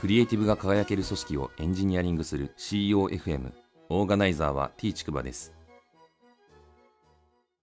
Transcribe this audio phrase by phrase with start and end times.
[0.00, 3.52] クリエイティブが輝ける組織をエンジニアリングする CEOFM
[3.90, 5.52] オーガナイザーは T ちくばです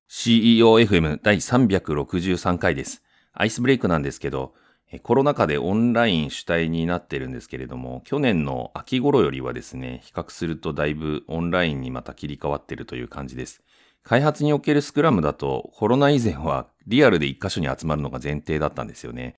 [0.07, 3.01] CEOFM 第363回です
[3.33, 4.53] アイスブレイクなんですけど
[5.01, 13.61] コロナ禍でオンライン主体になってるんですけれども、去年の秋頃よりはですね、比較するとだいぶオンラインにまた切り替わってるという感じです。
[14.01, 19.35] 開発におけるスクラムだと、コロナ以前はリアルで一箇所に集まるのが前提だったんですよね。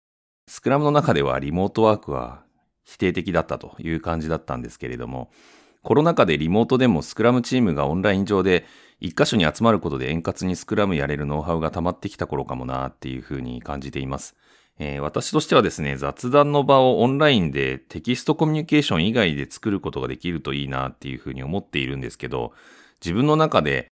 [0.47, 2.43] スクラムの中ではリモートワークは
[2.89, 5.29] 否定的だったという感じだったんですけれども、
[5.84, 8.65] コロナ禍でリモートでもスクラムチームがオンライン上で
[8.99, 14.35] 一箇所に集まることで円滑にスクラムやれるノウハウが溜まってきた頃かもなっていうふうに感じています。
[14.79, 22.53] えー、私としてはですね、雑談の場をオンラインでテキストコミュニケーション以外で作ることができるといいなっていうふうに思っているんですけど、
[23.01, 23.87] 自分の中で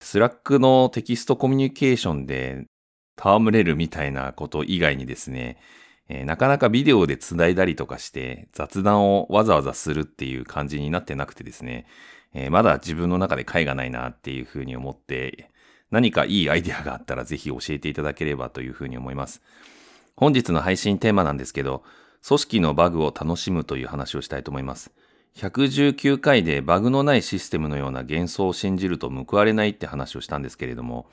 [0.00, 2.66] Slack のテキストコミュニケーションで
[3.16, 5.58] 戯れるみたいなこと以外にですね、
[6.08, 11.86] えー、なかなかビデオで繋いだりとかして雑談をわざわざするっていう感じになってなくてですね、
[12.34, 15.50] えー、まだ自分の中で解がないなっていうふうに思って、
[15.90, 19.42] 何かいいアイデアがあったらぜひ教えていただければというふうに思います。
[20.16, 21.82] 本日の配信テーマなんですけど、
[22.26, 24.90] 組織のバグを楽しむという話をしたいと思います。
[25.36, 31.06] 119回でバグのないシステムのような幻想を信じると報われないって話をしたんですけれども、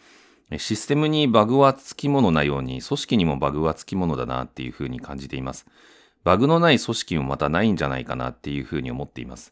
[0.58, 5.67] システムにバグはつきものなように、組織にもバグはつきものだなっていうふうに感じています。
[6.23, 9.52] バグのない組織もまたないんじゃないかなっていうふうに思っています。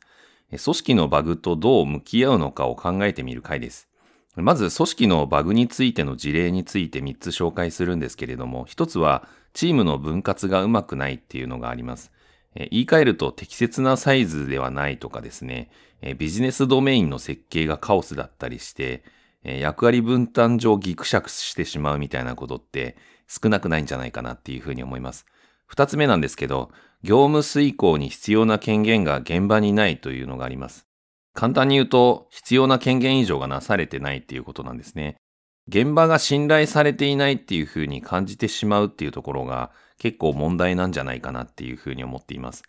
[0.50, 3.88] 組織のバグとどう向き合うのかを考えてみる回です。
[4.36, 12.12] まず、組織のバグについての事例について3つ紹介するんですけれども、1つは、チームの分割がうまくないっていうのがあります。
[12.56, 15.70] 言い換えると適切なサイズではないとかですね、
[16.18, 19.04] ビジネスドメインの設計がカオスだったりして、
[19.48, 25.26] 役割分担上ギクシャクしてしまうみたいなことって少なくないんじゃないかなっていうふうに思います。
[25.66, 26.72] 二つ目なんですけど、
[27.04, 30.88] 業務遂行に必要な権限が現場にないというのがあります。
[31.34, 35.18] 簡単に言うと、必要な権限以上がなされてないっていうことなんですね。
[35.68, 42.64] 現場が信頼されていないっていうふうに感じてしまうっていうところが結構問題なんじゃないかなっていうふうに思っています。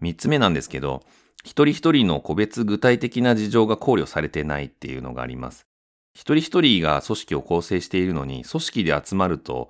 [0.00, 1.02] 三つ目なんですけど、
[1.42, 5.66] 一人一人の個別具体的な事情が考慮されてないっていうのがあります。
[6.14, 9.68] 一人一人が組織を構成しているのに、組織で集まると、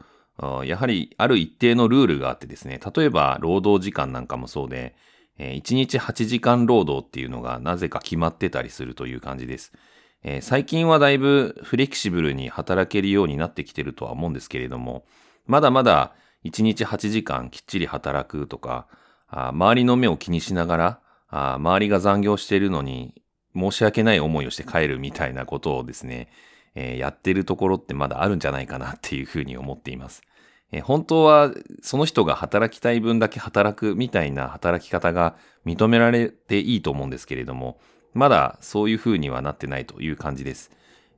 [0.64, 4.94] やはりある一定のルールがあってですね、例えば労働時間なんかもそうで、
[5.38, 9.72] 1日8時間労働っていうのがなぜか決まってたりするという感じです。
[10.42, 15.04] 最近はだいぶフレキシブルに働けるようになってきてるとは思うんですけれども、
[15.46, 16.12] まだまだ
[16.44, 18.86] 1日8時間きっちり働くとか、
[19.28, 21.00] 周りの目を気にしなが
[21.30, 23.14] ら、周りが残業しているのに
[23.54, 26.28] 申し訳ない思いをして帰るみたいなことをですね、
[26.74, 30.22] えー、やってるところってまだあるんじゃないかなっていうふうに思っています。
[30.72, 37.78] えー、本当はその人が働きたい分だけ働くみたいな働き方が認められていいと思うんですけれども、
[38.12, 40.70] まだそういうふうにはなってないという感じです。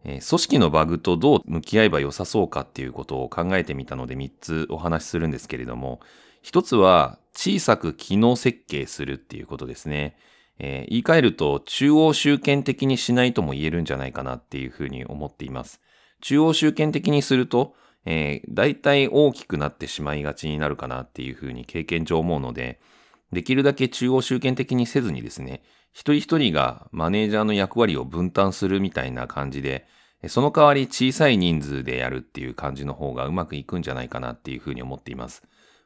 [0.04, 6.00] えー、組織のバグとどう向き合えば良さそうかっていうことを考えてみたので3つお話しするんですけれども、
[6.44, 10.16] 1つは小さく機能設計するっていうことですね。
[10.58, 15.80] えー、言い換えると中央集権的にしないとも言えるんじゃないかなっていうふうに思っています。
[16.20, 17.74] 中央集権的にすると、
[18.04, 22.80] えー、大体大きくなってしまいがちになるかなっていうふうに経験上思うので、
[23.32, 25.62] できるだけ中央集権的にせずにですね、
[25.92, 29.86] 一人一人がマネージャーの役割を分担するみたいな感じで、
[30.28, 35.42] その代わり小さい人数でやるっていう感じの方がうまくいくんじゃないかなっていうふうに思っています。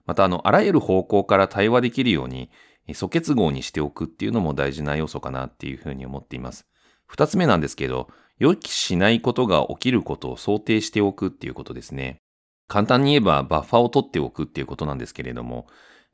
[0.06, 2.50] また、あの、あらゆる方向から対話できるように、
[2.94, 6.66] 素結合にしておくっていうのも大事な要素かなっていうふうに思っています。
[7.06, 8.08] 二つ目なんですけど、
[8.38, 12.22] 予期しないことが起きることを想定しておくっていうことですね。
[12.68, 15.66] 簡単に言えばバッファを取っておくっていうことなんですけれども、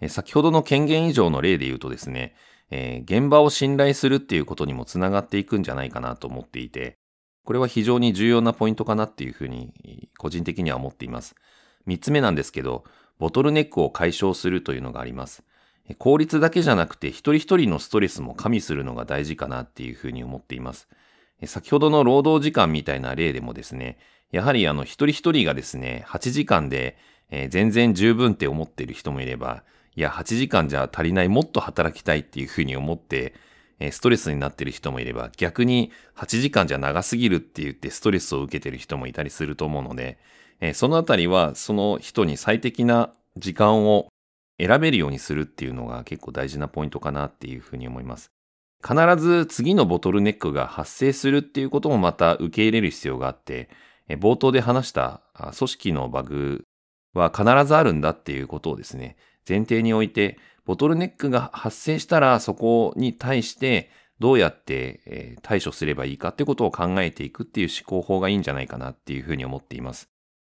[0.09, 2.35] 先ほどの権限以上の例で言うとですね、
[2.71, 6.99] えー、現場を信頼するっていうことにもつながっていくんじゃないかなと思っていて、
[7.45, 11.37] これは非常に重要なポイントかなっていうふうに個人的には思っています。
[11.87, 12.85] 三つ目なんですけど、
[13.19, 15.45] ボトルネックを解消するというのがあります。
[15.95, 20.89] 効率だけじゃなくて一人一人のストレスも加味するのが大事かなっていうふうに思っています。
[21.45, 23.99] 先ほどの労働時間みたいな例でもですね、
[24.33, 26.97] やはりあの一人一人がですね、8時間で、
[27.51, 29.63] 全然十分って思っている人もいれば、
[29.95, 33.35] いや、8時間じゃ足りない、もっと働きたいっていうふうに思って、
[33.91, 40.19] ストレスになっている人もいれば、逆に8時間じゃ長すぎるって言ってストレスを受けている人もいたりすると思うので、
[40.73, 44.09] そのあたりはその人に最適な時間を
[44.59, 48.31] 選べるようにするっていうのが結構大事なポイントかなっていうふうに思います。
[48.87, 53.69] 必ず次のボトルネックが発生するっていうこともまた受け入れる必要があって、
[54.09, 55.23] 冒頭で話した
[55.57, 56.65] 組織のバグ
[57.15, 59.17] は必ずあるんだっていうことをですね、
[59.49, 70.09] 前提において、ボトルネックが発生したらそこに対してどうやって対処すればいいかってことを考えていくっていう思考法がいいんじゃないかなっていうふうに思っています。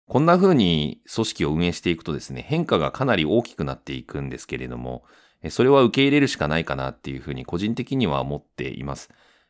[0.08, 5.04] こんな風に組織を運営していくとですね、変化がかなり大きくなっていくんですけれども、
[5.50, 9.10] それは受け入れるしかないかなっていうふうに個人的には思っています。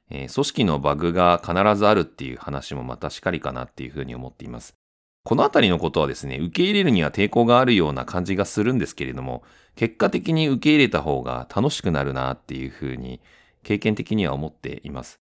[0.09, 4.75] 組織のバグが必ずあるっていう話もまたしかりかなっていうふうに思っています。
[5.23, 9.43] このあたりのことはですね、受け入れるには抵抗があるような感じがするんですけれども、
[9.75, 13.19] 結果的に受け入れた方が楽しくなるなっていうふうに
[13.63, 15.19] 経験的には思っています。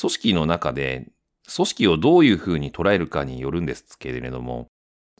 [0.00, 1.08] 組織の中で
[1.54, 4.68] 組織をどういうふうに捉えるかによるんですけれども、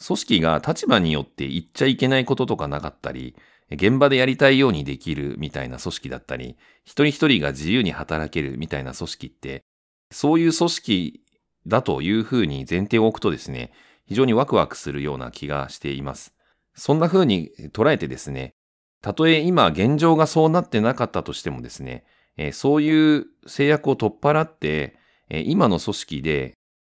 [0.04, 3.36] 組織が立場によって言っちゃいけないこととかなかったり、
[3.70, 9.64] 現場でやりたいようにできるみたいな組織だったり、一人一人が自由に働けるみたいな組織って、
[10.12, 11.20] そういう組織
[11.66, 13.72] だというふうに前提を置くとですね、
[14.06, 16.32] 非常にワクワクするような気がしています。
[16.74, 18.54] そんなふうに捉えてですね、
[19.02, 22.04] たとえ今現状がそうなってなかったとしてもですね、
[22.52, 24.96] そういう制約を取っ払って、
[25.30, 26.54] 今の組織で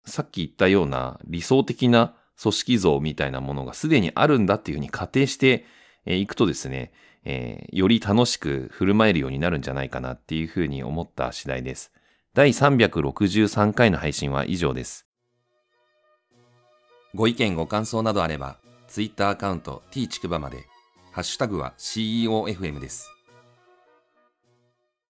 [0.04, 5.64] さっき言ったような理想的な組織像みたいなものがすでにあるんだっていうふうに仮定して
[6.04, 6.92] いくとですね、
[7.72, 11.92] より楽しく振る舞えるようになるんじゃないかなっていうふうに思った次第です。
[12.34, 15.06] 第363回の配信は以上です。
[17.14, 18.58] ご意見ご感想などあれば、
[18.88, 20.66] Twitter アカウント t ちくばまで、
[21.12, 23.15] ハッシュタグは CEOFM です。